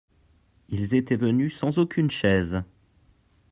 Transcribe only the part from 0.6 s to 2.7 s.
Ils étaient venus sans aucune chaise.